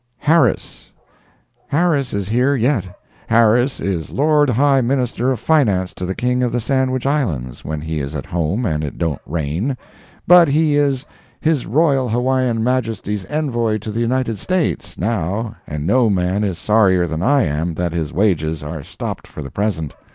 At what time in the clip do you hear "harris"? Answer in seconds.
0.33-0.91, 1.67-2.11, 3.27-3.79